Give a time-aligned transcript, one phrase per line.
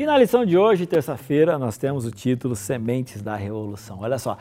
[0.00, 3.98] E na lição de hoje, terça-feira, nós temos o título Sementes da Revolução.
[4.00, 4.38] Olha só,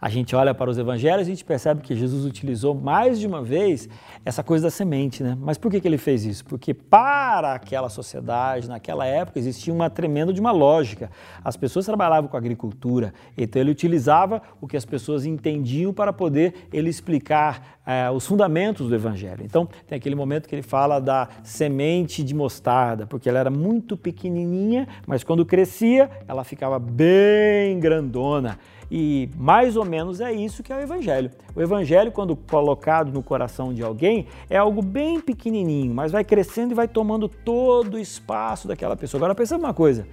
[0.00, 3.26] a gente olha para os evangelhos e a gente percebe que Jesus utilizou mais de
[3.26, 3.88] uma vez
[4.24, 5.36] essa coisa da semente, né?
[5.40, 6.44] Mas por que, que ele fez isso?
[6.44, 11.10] Porque para aquela sociedade, naquela época, existia uma tremenda de uma lógica.
[11.44, 16.68] As pessoas trabalhavam com agricultura, então ele utilizava o que as pessoas entendiam para poder
[16.72, 19.42] ele explicar é, os fundamentos do evangelho.
[19.44, 23.96] Então, tem aquele momento que ele fala da semente de mostarda, porque ela era muito
[23.96, 28.58] pequenininha, mas quando crescia, ela ficava bem grandona.
[28.90, 31.30] E mais ou menos é isso que é o Evangelho.
[31.54, 36.70] O Evangelho, quando colocado no coração de alguém, é algo bem pequenininho, mas vai crescendo
[36.72, 39.18] e vai tomando todo o espaço daquela pessoa.
[39.18, 40.06] Agora, pensa uma coisa: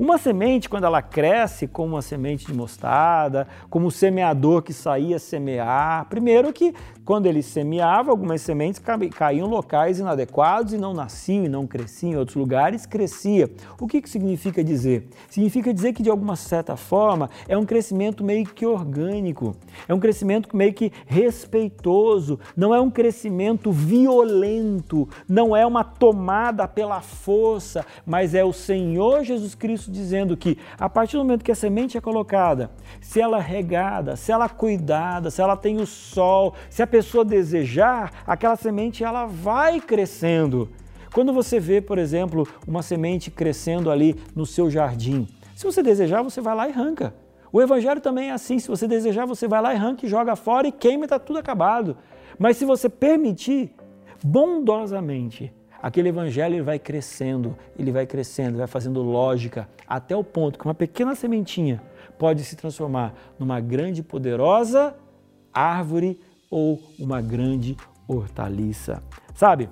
[0.00, 5.18] uma semente, quando ela cresce como uma semente de mostarda, como o semeador que saía
[5.18, 8.80] semear, primeiro que quando ele semeava, algumas sementes
[9.14, 13.50] caíam em locais inadequados e não nasciam e não cresciam, em outros lugares crescia.
[13.78, 15.06] O que, que significa dizer?
[15.28, 19.54] Significa dizer que, de alguma certa forma, é um crescimento meio que orgânico,
[19.90, 26.68] é um crescimento meio que respeitoso, não é um crescimento violento, não é uma tomada
[26.68, 31.50] pela força, mas é o Senhor Jesus Cristo dizendo que, a partir do momento que
[31.50, 35.78] a semente é colocada, se ela é regada, se ela é cuidada, se ela tem
[35.78, 40.68] o sol, se a pessoa desejar, aquela semente ela vai crescendo.
[41.12, 46.22] Quando você vê, por exemplo, uma semente crescendo ali no seu jardim, se você desejar,
[46.22, 47.12] você vai lá e arranca.
[47.52, 50.36] O evangelho também é assim, se você desejar, você vai lá e arranca e joga
[50.36, 51.96] fora e queima e está tudo acabado.
[52.38, 53.74] Mas se você permitir,
[54.24, 60.58] bondosamente, aquele evangelho ele vai crescendo, ele vai crescendo, vai fazendo lógica, até o ponto
[60.58, 61.82] que uma pequena sementinha
[62.18, 64.94] pode se transformar numa grande poderosa
[65.52, 67.76] árvore ou uma grande
[68.06, 69.02] hortaliça.
[69.34, 69.68] Sabe,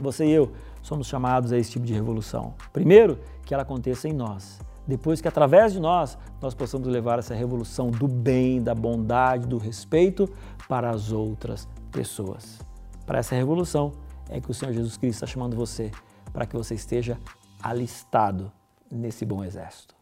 [0.00, 2.54] você e eu somos chamados a esse tipo de revolução.
[2.72, 4.60] Primeiro, que ela aconteça em nós.
[4.88, 9.58] Depois que através de nós nós possamos levar essa revolução do bem, da bondade, do
[9.58, 10.26] respeito
[10.66, 12.58] para as outras pessoas.
[13.04, 13.92] Para essa revolução
[14.30, 15.90] é que o Senhor Jesus Cristo está chamando você
[16.32, 17.18] para que você esteja
[17.62, 18.50] alistado
[18.90, 19.97] nesse bom exército.